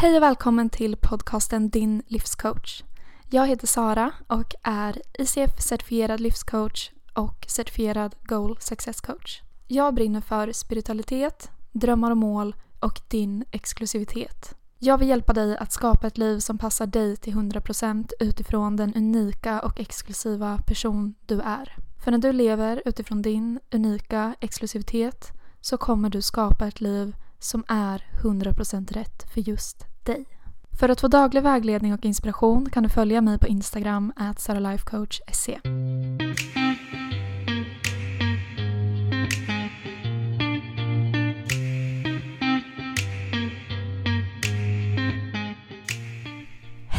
[0.00, 2.82] Hej och välkommen till podcasten Din livscoach.
[3.30, 9.40] Jag heter Sara och är ICF-certifierad livscoach och certifierad Goal Success Coach.
[9.66, 14.54] Jag brinner för spiritualitet, drömmar och mål och din exklusivitet.
[14.78, 18.94] Jag vill hjälpa dig att skapa ett liv som passar dig till 100% utifrån den
[18.94, 21.76] unika och exklusiva person du är.
[22.04, 27.64] För när du lever utifrån din unika exklusivitet så kommer du skapa ett liv som
[27.68, 30.24] är 100% rätt för just dig.
[30.78, 35.60] För att få daglig vägledning och inspiration kan du följa mig på Instagram, saralifecoach.se.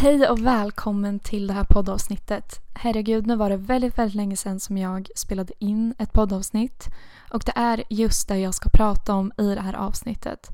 [0.02, 2.60] Hej och välkommen till det här poddavsnittet.
[2.74, 6.88] Herregud, nu var det väldigt, väldigt länge sedan som jag spelade in ett poddavsnitt
[7.32, 10.50] och det är just det jag ska prata om i det här avsnittet.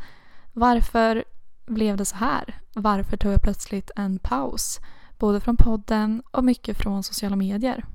[0.53, 1.23] Varför
[1.65, 2.59] blev det så här?
[2.73, 4.79] Varför tog jag plötsligt en paus?
[5.19, 7.85] Både från podden och mycket från sociala medier.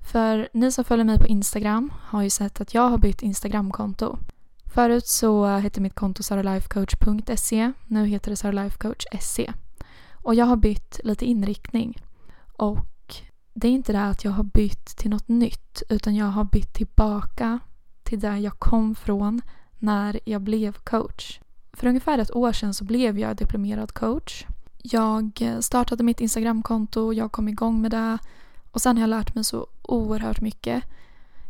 [0.00, 4.18] För ni som följer mig på Instagram har ju sett att jag har bytt Instagramkonto.
[4.74, 7.72] Förut så hette mitt konto saralifecoach.se.
[7.86, 9.52] Nu heter det saralifecoach.se.
[10.28, 11.98] Och jag har bytt lite inriktning.
[12.56, 13.14] Och
[13.54, 16.74] det är inte det att jag har bytt till något nytt utan jag har bytt
[16.74, 17.58] tillbaka
[18.02, 19.42] till där jag kom från
[19.78, 21.40] när jag blev coach.
[21.72, 24.46] För ungefär ett år sedan så blev jag diplomerad coach.
[24.82, 28.18] Jag startade mitt Instagramkonto, jag kom igång med det
[28.70, 30.84] och sen har jag lärt mig så oerhört mycket.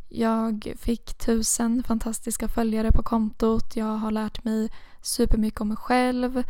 [0.08, 3.76] Jag fick tusen fantastiska följare på kontot.
[3.76, 4.70] Jag har lärt mig
[5.02, 6.42] supermycket om mig själv.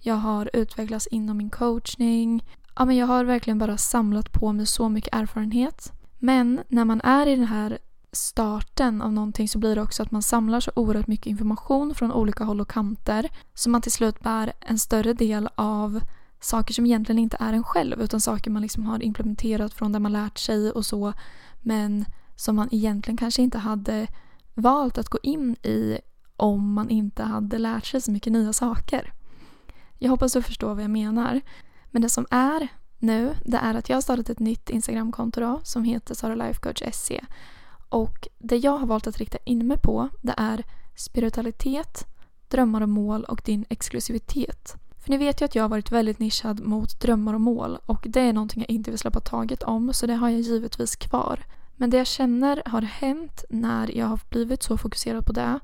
[0.00, 2.44] Jag har utvecklats inom min coachning.
[2.76, 5.92] Ja, men jag har verkligen bara samlat på mig så mycket erfarenhet.
[6.18, 7.78] Men när man är i den här
[8.12, 12.12] starten av någonting så blir det också att man samlar så oerhört mycket information från
[12.12, 16.00] olika håll och kanter så man till slut bär en större del av
[16.40, 20.00] saker som egentligen inte är en själv utan saker man liksom har implementerat från där
[20.00, 21.12] man lärt sig och så
[21.60, 22.04] men
[22.36, 24.06] som man egentligen kanske inte hade
[24.54, 25.98] valt att gå in i
[26.36, 29.12] om man inte hade lärt sig så mycket nya saker.
[29.98, 31.40] Jag hoppas du förstår vad jag menar.
[31.90, 35.60] Men det som är nu det är att jag har startat ett nytt Instagramkonto då,
[35.64, 37.24] som heter saralifecoach.se
[37.88, 40.64] och det jag har valt att rikta in mig på det är
[40.96, 42.06] spiritualitet,
[42.48, 44.76] drömmar och mål och din exklusivitet.
[44.98, 48.06] För ni vet ju att jag har varit väldigt nischad mot drömmar och mål och
[48.08, 51.44] det är någonting jag inte vill släppa taget om så det har jag givetvis kvar.
[51.76, 55.60] Men det jag känner har hänt när jag har blivit så fokuserad på det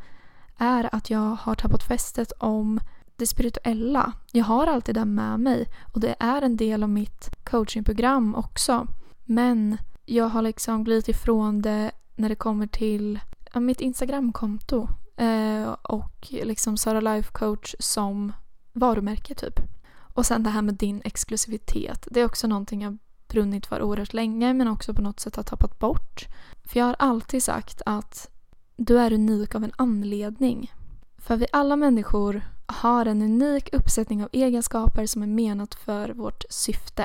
[0.56, 2.80] är att jag har tappat fästet om
[3.16, 4.12] det spirituella.
[4.32, 8.86] Jag har alltid det med mig och det är en del av mitt coachingprogram också.
[9.24, 13.20] Men jag har liksom glidit ifrån det när det kommer till
[13.52, 18.32] ja, mitt Instagramkonto eh, och liksom Sara Life Coach som
[18.72, 19.60] varumärke typ.
[19.96, 22.08] Och sen det här med din exklusivitet.
[22.10, 22.98] Det är också någonting jag
[23.28, 26.26] brunnit för oerhört länge men också på något sätt har tappat bort.
[26.64, 28.30] För jag har alltid sagt att
[28.76, 30.72] du är unik av en anledning.
[31.18, 36.44] För vi alla människor har en unik uppsättning av egenskaper som är menat för vårt
[36.50, 37.04] syfte.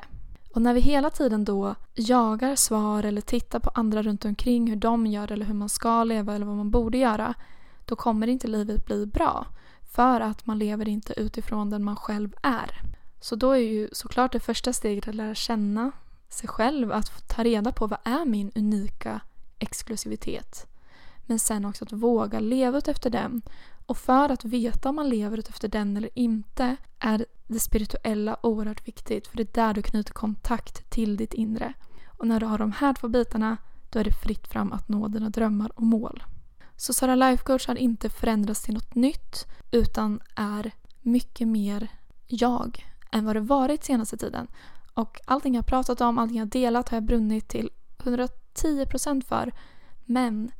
[0.53, 4.75] Och när vi hela tiden då jagar svar eller tittar på andra runt omkring hur
[4.75, 7.33] de gör eller hur man ska leva eller vad man borde göra
[7.85, 9.45] då kommer inte livet bli bra.
[9.91, 12.81] För att man lever inte utifrån den man själv är.
[13.21, 15.91] Så då är ju såklart det första steget att lära känna
[16.29, 19.21] sig själv, att ta reda på vad är min unika
[19.59, 20.67] exklusivitet.
[21.25, 23.41] Men sen också att våga leva ut efter den.
[23.89, 28.87] Och för att veta om man lever efter den eller inte är det spirituella oerhört
[28.87, 31.73] viktigt för det är där du knyter kontakt till ditt inre.
[32.17, 33.57] Och när du har de här två bitarna
[33.89, 36.23] då är det fritt fram att nå dina drömmar och mål.
[36.75, 40.71] Så Sara Life Coach har inte förändrats till något nytt utan är
[41.01, 41.87] mycket mer
[42.27, 44.47] jag än vad det varit senaste tiden.
[44.93, 49.51] Och allting jag pratat om, allting jag delat har jag brunnit till 110% för.
[50.05, 50.51] Men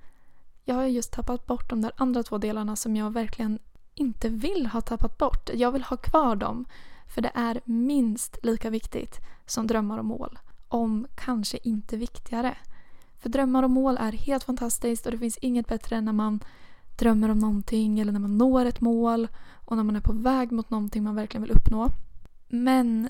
[0.70, 3.60] jag har just tappat bort de där andra två delarna som jag verkligen
[3.96, 5.50] inte vill ha tappat bort.
[5.54, 6.66] Jag vill ha kvar dem.
[7.08, 10.40] För det är minst lika viktigt som drömmar och mål.
[10.68, 12.58] Om kanske inte viktigare.
[13.18, 16.40] För drömmar och mål är helt fantastiskt och det finns inget bättre än när man
[17.00, 19.28] drömmer om någonting eller när man når ett mål
[19.66, 21.90] och när man är på väg mot någonting man verkligen vill uppnå.
[22.48, 23.10] Men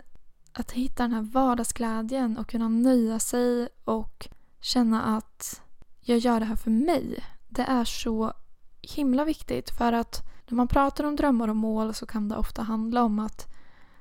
[0.54, 4.28] att hitta den här vardagsglädjen och kunna nöja sig och
[4.62, 5.62] känna att
[6.02, 7.24] jag gör det här för mig.
[7.50, 8.34] Det är så
[8.82, 12.62] himla viktigt för att när man pratar om drömmar och mål så kan det ofta
[12.62, 13.48] handla om att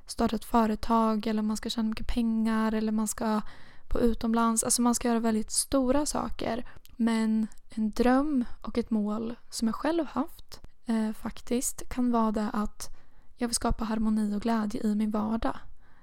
[0.06, 3.40] starta ett företag eller man ska tjäna mycket pengar eller man ska
[3.88, 4.64] på utomlands.
[4.64, 6.70] Alltså man ska göra väldigt stora saker.
[6.96, 12.50] Men en dröm och ett mål som jag själv haft eh, faktiskt kan vara det
[12.52, 12.88] att
[13.36, 15.56] Jag vill skapa harmoni och glädje i min vardag.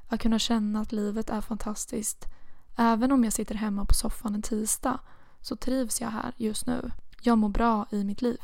[0.07, 2.25] Att kunna känna att livet är fantastiskt.
[2.75, 4.99] Även om jag sitter hemma på soffan en tisdag
[5.41, 6.91] så trivs jag här just nu.
[7.25, 8.37] Jag mår bra i mitt liv.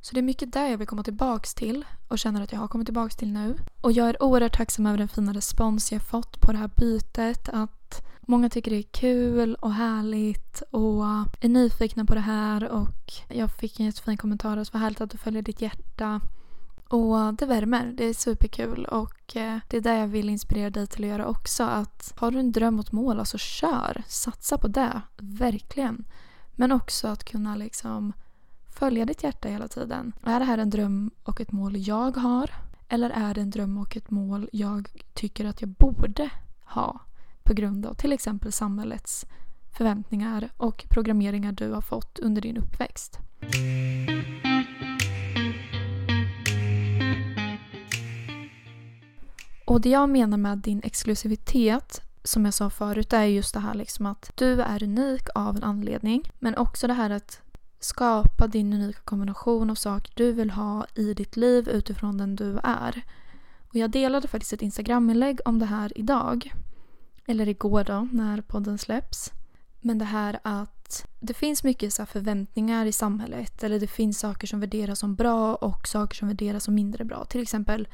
[0.00, 2.68] Så det är mycket där jag vill komma tillbaks till och känner att jag har
[2.68, 3.58] kommit tillbaks till nu.
[3.80, 7.48] Och jag är oerhört tacksam över den fina respons jag fått på det här bytet.
[7.48, 11.04] Att många tycker det är kul och härligt och
[11.40, 14.56] är nyfikna på det här och jag fick en jättefin kommentar.
[14.56, 16.20] Alltså, Så var härligt att du följer ditt hjärta.
[16.88, 17.92] Och det värmer.
[17.96, 21.26] Det är superkul och eh, det är det jag vill inspirera dig till att göra
[21.26, 21.64] också.
[21.64, 24.02] Att har du en dröm och ett mål, alltså kör.
[24.08, 25.00] Satsa på det.
[25.16, 26.04] Verkligen.
[26.58, 28.12] Men också att kunna liksom
[28.78, 30.12] följa ditt hjärta hela tiden.
[30.22, 32.50] Är det här en dröm och ett mål jag har?
[32.88, 36.30] Eller är det en dröm och ett mål jag tycker att jag borde
[36.64, 37.00] ha
[37.42, 39.26] på grund av till exempel samhällets
[39.76, 43.18] förväntningar och programmeringar du har fått under din uppväxt?
[49.64, 53.60] Och det jag menar med din exklusivitet som jag sa förut det är just det
[53.60, 56.30] här liksom att du är unik av en anledning.
[56.38, 57.40] Men också det här att
[57.80, 62.58] skapa din unika kombination av saker du vill ha i ditt liv utifrån den du
[62.62, 63.02] är.
[63.68, 66.54] Och jag delade faktiskt ett Instagram-inlägg om det här idag.
[67.26, 69.32] Eller igår då, när podden släpps.
[69.80, 73.64] Men det här att det finns mycket så förväntningar i samhället.
[73.64, 77.24] Eller det finns saker som värderas som bra och saker som värderas som mindre bra.
[77.24, 77.88] Till exempel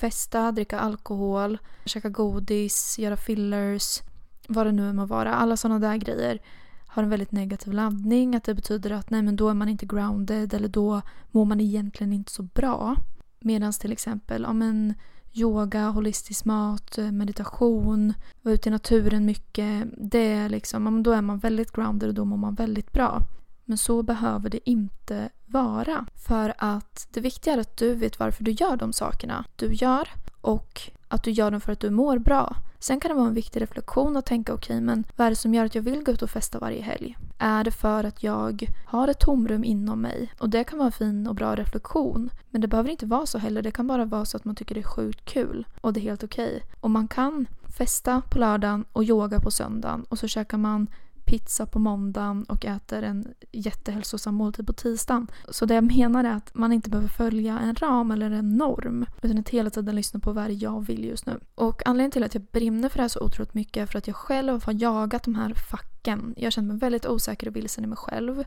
[0.00, 4.00] festa, dricka alkohol, käka godis, göra fillers,
[4.48, 5.34] vad det nu må vara.
[5.34, 6.38] Alla sådana där grejer
[6.86, 8.34] har en väldigt negativ laddning.
[8.34, 11.60] Att det betyder att nej men då är man inte grounded eller då mår man
[11.60, 12.96] egentligen inte så bra.
[13.40, 14.94] Medan till exempel ja, men,
[15.32, 19.88] yoga, holistisk mat, meditation, vara ute i naturen mycket.
[19.96, 23.22] Det är liksom, då är man väldigt grounded och då mår man väldigt bra.
[23.70, 26.06] Men så behöver det inte vara.
[26.14, 30.08] För att det viktiga är att du vet varför du gör de sakerna du gör
[30.40, 32.56] och att du gör dem för att du mår bra.
[32.78, 35.36] Sen kan det vara en viktig reflektion att tänka okej okay, men vad är det
[35.36, 37.16] som gör att jag vill gå ut och festa varje helg?
[37.38, 40.32] Är det för att jag har ett tomrum inom mig?
[40.38, 42.30] Och det kan vara en fin och bra reflektion.
[42.50, 43.62] Men det behöver inte vara så heller.
[43.62, 45.66] Det kan bara vara så att man tycker det är sjukt kul.
[45.80, 46.56] Och det är helt okej.
[46.56, 46.60] Okay.
[46.80, 47.46] Och man kan
[47.76, 50.88] festa på lördagen och yoga på söndagen och så käkar man
[51.30, 55.26] pizza på måndagen och äter en jättehälsosam måltid på tisdagen.
[55.48, 59.06] Så det jag menar är att man inte behöver följa en ram eller en norm
[59.22, 61.40] utan att hela tiden lyssna på vad det är jag vill just nu.
[61.54, 64.06] Och anledningen till att jag brinner för det här så otroligt mycket är för att
[64.06, 66.34] jag själv har jagat de här facken.
[66.36, 68.44] Jag känner mig väldigt osäker och vilsen i mig själv.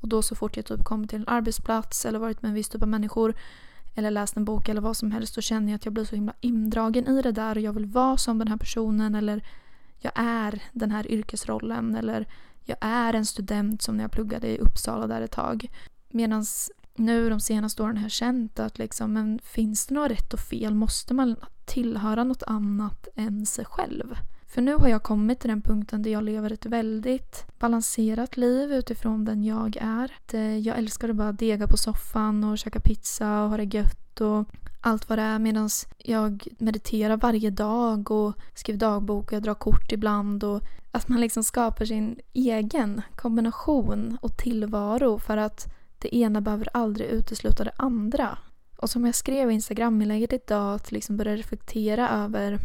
[0.00, 2.68] Och då så fort jag typ kommer till en arbetsplats eller varit med en viss
[2.68, 3.34] typ av människor
[3.94, 6.14] eller läst en bok eller vad som helst så känner jag att jag blir så
[6.14, 9.42] himla indragen i det där och jag vill vara som den här personen eller
[10.04, 12.26] jag är den här yrkesrollen eller
[12.64, 15.70] jag är en student som när jag pluggade i Uppsala där ett tag.
[16.10, 16.44] Medan
[16.94, 20.40] nu de senaste åren har jag känt att liksom, men finns det något rätt och
[20.40, 20.74] fel?
[20.74, 24.14] Måste man tillhöra något annat än sig själv?
[24.54, 28.72] För nu har jag kommit till den punkten där jag lever ett väldigt balanserat liv
[28.72, 30.10] utifrån den jag är.
[30.58, 34.44] Jag älskar att bara dega på soffan och käka pizza och ha det gött och
[34.80, 35.68] allt vad det är medan
[35.98, 40.44] jag mediterar varje dag och skriver dagbok och jag drar kort ibland.
[40.44, 46.68] Och att man liksom skapar sin egen kombination och tillvaro för att det ena behöver
[46.72, 48.38] aldrig utesluta det andra.
[48.76, 52.58] Och som jag skrev i Instagram-inlägget idag, att liksom börja reflektera över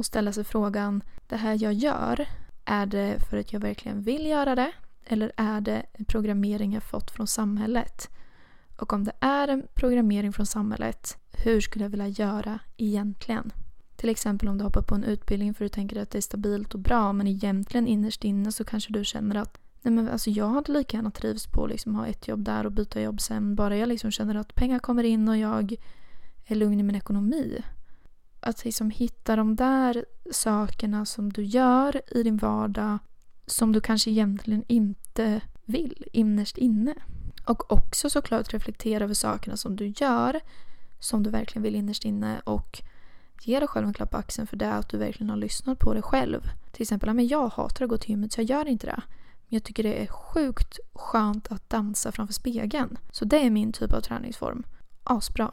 [0.00, 2.26] och ställa sig frågan, det här jag gör,
[2.64, 4.72] är det för att jag verkligen vill göra det?
[5.04, 8.08] Eller är det en programmering jag fått från samhället?
[8.76, 13.52] Och om det är en programmering från samhället, hur skulle jag vilja göra egentligen?
[13.96, 16.22] Till exempel om du hoppar på en utbildning för att du tänker att det är
[16.22, 20.30] stabilt och bra men egentligen innerst inne så kanske du känner att nej men alltså
[20.30, 23.20] jag hade lika gärna trivs på att liksom ha ett jobb där och byta jobb
[23.20, 23.54] sen.
[23.54, 25.76] Bara jag liksom känner att pengar kommer in och jag
[26.46, 27.62] är lugn i min ekonomi.
[28.40, 32.98] Att liksom hitta de där sakerna som du gör i din vardag
[33.46, 36.94] som du kanske egentligen inte vill innerst inne.
[37.44, 40.40] Och också såklart reflektera över sakerna som du gör
[41.00, 42.82] som du verkligen vill innerst inne och
[43.42, 45.92] ge dig själv en klapp på axeln för det att du verkligen har lyssnat på
[45.92, 46.40] dig själv.
[46.72, 49.02] Till exempel, jag hatar att gå till gymmet så jag gör inte det.
[49.48, 52.98] Men jag tycker det är sjukt skönt att dansa framför spegeln.
[53.12, 54.62] Så det är min typ av träningsform.
[55.04, 55.52] Asbra.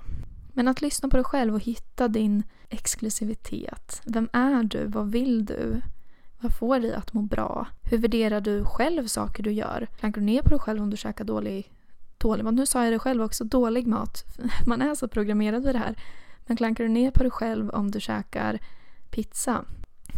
[0.57, 4.01] Men att lyssna på dig själv och hitta din exklusivitet.
[4.05, 4.85] Vem är du?
[4.85, 5.81] Vad vill du?
[6.39, 7.67] Vad får dig att må bra?
[7.83, 9.87] Hur värderar du själv saker du gör?
[9.99, 11.71] Klankar du ner på dig själv om du käkar dålig
[12.17, 12.53] dålig mat.
[12.53, 14.23] Nu sa jag det själv också, dålig mat.
[14.65, 15.95] Man är så programmerad vid det här.
[16.45, 18.59] Men klankar du ner på dig själv om du käkar
[19.09, 19.65] pizza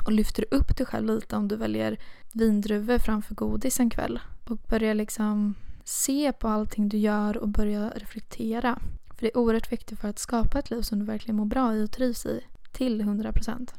[0.05, 1.97] och lyfter upp dig själv lite om du väljer
[2.33, 7.89] vindruvor framför godis en kväll och börjar liksom se på allting du gör och börja
[7.89, 8.79] reflektera.
[9.19, 11.75] För det är oerhört viktigt för att skapa ett liv som du verkligen mår bra
[11.75, 12.41] i och trivs i.
[12.71, 13.73] Till 100%.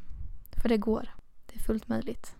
[0.61, 1.09] För det går.
[1.45, 2.35] Det är fullt möjligt.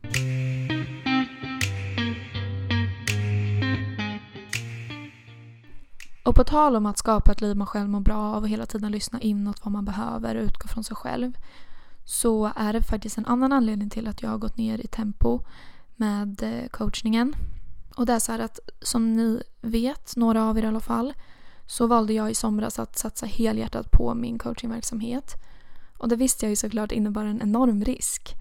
[6.25, 8.65] Och på tal om att skapa ett liv man själv mår bra av och hela
[8.65, 11.33] tiden lyssna inåt vad man behöver och utgå från sig själv
[12.05, 15.39] så är det faktiskt en annan anledning till att jag har gått ner i tempo
[15.95, 17.35] med eh, coachningen.
[17.95, 21.13] Och det är så här att som ni vet, några av er i alla fall,
[21.71, 25.35] så valde jag i somras att satsa helhjärtat på min coachingverksamhet.
[25.97, 28.35] Och det visste jag ju såklart innebar en enorm risk.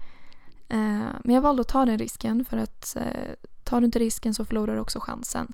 [0.69, 3.31] Eh, men jag valde att ta den risken för att eh,
[3.63, 5.53] tar du inte risken så förlorar du också chansen.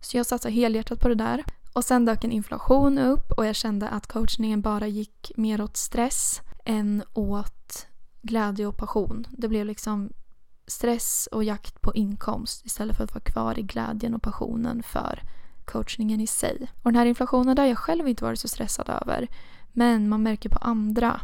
[0.00, 1.44] Så jag satsade helhjärtat på det där.
[1.72, 5.76] Och sen dök en inflation upp och jag kände att coachningen bara gick mer åt
[5.76, 7.86] stress än åt
[8.22, 9.26] glädje och passion.
[9.30, 10.12] Det blev liksom
[10.66, 15.22] stress och jakt på inkomst istället för att vara kvar i glädjen och passionen för
[15.68, 16.72] coachningen i sig.
[16.82, 19.28] Och den här inflationen har jag själv inte varit så stressad över.
[19.72, 21.20] Men man märker på andra.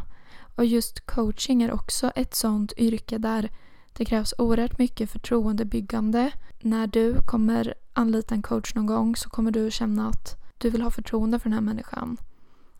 [0.55, 3.49] Och just coaching är också ett sånt yrke där
[3.93, 6.31] det krävs oerhört mycket förtroendebyggande.
[6.61, 10.81] När du kommer anlita en coach någon gång så kommer du känna att du vill
[10.81, 12.17] ha förtroende för den här människan.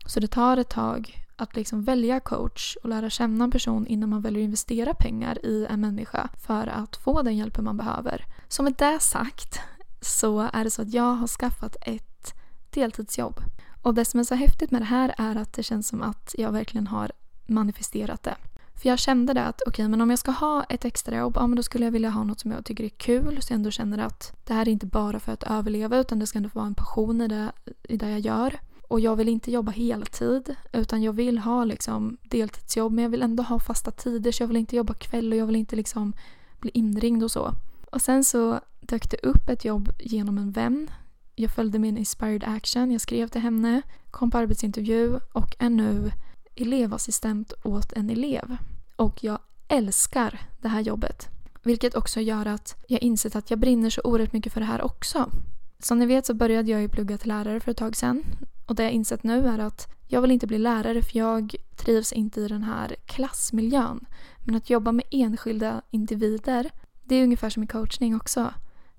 [0.06, 4.08] Så det tar ett tag att liksom välja coach och lära känna en person innan
[4.08, 8.24] man väljer att investera pengar i en människa för att få den hjälpen man behöver.
[8.48, 9.60] Så med det sagt
[10.06, 12.34] så är det så att jag har skaffat ett
[12.70, 13.40] deltidsjobb.
[13.82, 16.34] Och det som är så häftigt med det här är att det känns som att
[16.38, 17.12] jag verkligen har
[17.46, 18.36] manifesterat det.
[18.74, 21.46] För jag kände det att okej, okay, men om jag ska ha ett extrajobb, ja
[21.46, 23.42] men då skulle jag vilja ha något som jag tycker är kul.
[23.42, 26.26] Så jag ändå känner att det här är inte bara för att överleva utan det
[26.26, 28.60] ska ändå vara en passion i det, i det jag gör.
[28.88, 33.22] Och jag vill inte jobba heltid utan jag vill ha liksom deltidsjobb men jag vill
[33.22, 36.12] ändå ha fasta tider så jag vill inte jobba kväll och jag vill inte liksom
[36.60, 37.54] bli inringd och så.
[37.92, 40.90] Och sen så dök det upp ett jobb genom en vän.
[41.34, 46.10] Jag följde min inspired action, jag skrev till henne, kom på arbetsintervju och är nu
[46.54, 48.56] elevassistent åt en elev.
[48.96, 49.38] Och jag
[49.68, 51.28] älskar det här jobbet.
[51.62, 54.82] Vilket också gör att jag insett att jag brinner så oerhört mycket för det här
[54.82, 55.30] också.
[55.78, 58.22] Som ni vet så började jag ju plugga till lärare för ett tag sedan.
[58.66, 62.12] Och det jag insett nu är att jag vill inte bli lärare för jag trivs
[62.12, 64.06] inte i den här klassmiljön.
[64.44, 66.70] Men att jobba med enskilda individer,
[67.08, 68.54] det är ungefär som i coachning också.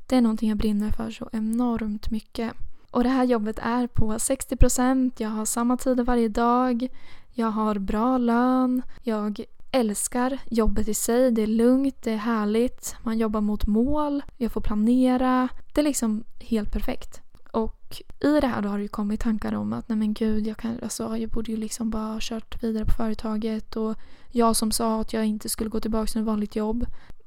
[0.06, 2.54] Det är någonting jag brinner för så enormt mycket.
[2.92, 6.88] Och det här jobbet är på 60%, jag har samma tider varje dag,
[7.34, 11.32] jag har bra lön, jag älskar jobbet i sig.
[11.32, 15.50] Det är lugnt, det är härligt, man jobbar mot mål, jag får planera.
[15.74, 17.22] Det är liksom helt perfekt.
[17.52, 20.48] Och i det här då har det ju kommit tankar om att nej men gud,
[20.48, 23.96] jag, kan, alltså, jag borde ju liksom bara ha kört vidare på företaget och
[24.32, 26.86] jag som sa att jag inte skulle gå tillbaka till ett vanligt jobb.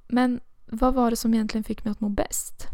[0.08, 0.40] Men
[0.72, 2.66] vad var det som egentligen fick mig att må bäst?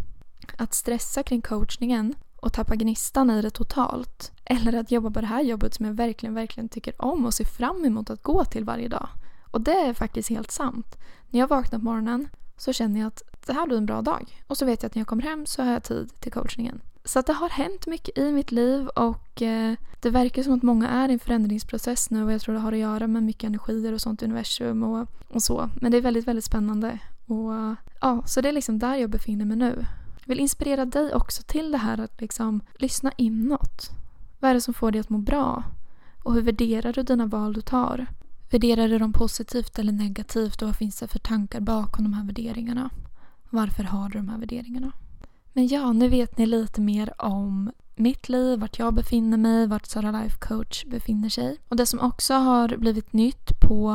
[0.57, 4.33] Att stressa kring coachningen och tappa gnistan i det totalt.
[4.45, 7.45] Eller att jobba på det här jobbet som jag verkligen, verkligen tycker om och ser
[7.45, 9.09] fram emot att gå till varje dag.
[9.51, 10.97] Och det är faktiskt helt sant.
[11.31, 14.43] När jag vaknar på morgonen så känner jag att det här blir en bra dag.
[14.47, 16.81] Och så vet jag att när jag kommer hem så har jag tid till coachningen.
[17.05, 20.63] Så att det har hänt mycket i mitt liv och eh, det verkar som att
[20.63, 23.45] många är i en förändringsprocess nu och jag tror det har att göra med mycket
[23.45, 25.71] energier och sånt i universum och, och så.
[25.81, 26.99] Men det är väldigt, väldigt spännande.
[27.27, 29.87] Och ja, Så det är liksom där jag befinner mig nu.
[30.21, 33.91] Jag vill inspirera dig också till det här att liksom lyssna inåt.
[34.41, 35.65] Vad är det som får dig att må bra?
[36.23, 38.07] Och hur värderar du dina val du tar?
[38.51, 42.25] Värderar du dem positivt eller negativt och vad finns det för tankar bakom de här
[42.25, 42.91] värderingarna?
[43.51, 44.93] Varför har du de här värderingarna?
[45.53, 49.87] Men ja, nu vet ni lite mer om mitt liv, vart jag befinner mig, vart
[49.87, 51.59] Sara Life Coach befinner sig.
[51.69, 53.93] Och det som också har blivit nytt på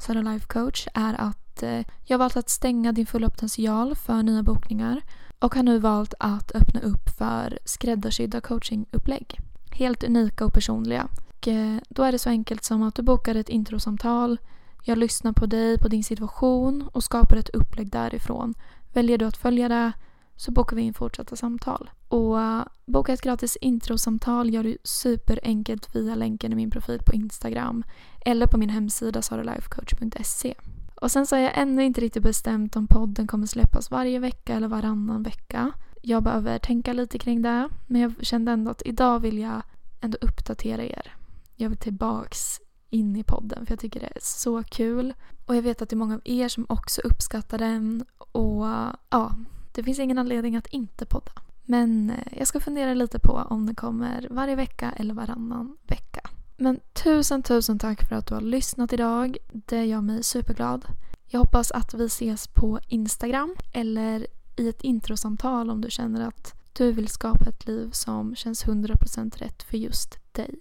[0.00, 4.22] Sara Life Coach är att eh, jag har valt att stänga din fulla potential för
[4.22, 5.02] nya bokningar
[5.38, 9.40] och har nu valt att öppna upp för skräddarsydda coachingupplägg.
[9.70, 11.08] Helt unika och personliga.
[11.28, 14.38] Och eh, då är det så enkelt som att du bokar ett introsamtal,
[14.84, 18.54] jag lyssnar på dig, på din situation och skapar ett upplägg därifrån.
[18.92, 19.92] Väljer du att följa det
[20.36, 21.90] så bokar vi in fortsatta samtal.
[22.08, 27.12] Och uh, boka ett gratis introsamtal gör du superenkelt via länken i min profil på
[27.12, 27.84] Instagram
[28.24, 30.54] eller på min hemsida saralifecoach.se.
[31.00, 34.54] Och sen så har jag ännu inte riktigt bestämt om podden kommer släppas varje vecka
[34.54, 35.72] eller varannan vecka.
[36.02, 39.62] Jag behöver tänka lite kring det men jag kände ändå att idag vill jag
[40.00, 41.14] ändå uppdatera er.
[41.56, 45.14] Jag vill tillbaks in i podden för jag tycker det är så kul.
[45.46, 48.66] Och jag vet att det är många av er som också uppskattar den och
[49.10, 49.34] ja,
[49.72, 51.32] det finns ingen anledning att inte podda.
[51.64, 56.20] Men eh, jag ska fundera lite på om den kommer varje vecka eller varannan vecka.
[56.60, 59.36] Men tusen, tusen tack för att du har lyssnat idag.
[59.52, 60.84] Det gör mig superglad.
[61.26, 64.26] Jag hoppas att vi ses på Instagram eller
[64.56, 69.38] i ett introsamtal om du känner att du vill skapa ett liv som känns 100%
[69.38, 70.54] rätt för just dig.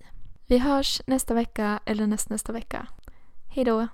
[0.48, 2.88] Vi hörs nästa vecka eller nästnästa vecka.
[3.48, 3.88] Hejdå!